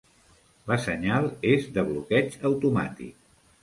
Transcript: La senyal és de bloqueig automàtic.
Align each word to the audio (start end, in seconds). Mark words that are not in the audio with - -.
La 0.71 0.77
senyal 0.85 1.29
és 1.53 1.69
de 1.79 1.87
bloqueig 1.93 2.43
automàtic. 2.53 3.27